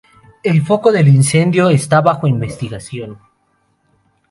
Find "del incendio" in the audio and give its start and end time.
0.91-1.69